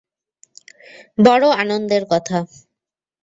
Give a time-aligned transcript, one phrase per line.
[1.17, 2.37] বড়ো আনন্দের কথা।